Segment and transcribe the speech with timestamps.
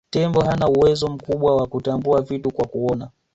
[0.09, 3.09] Tembo hana uwezo mkubwa wa kutambua vitu kwa kuona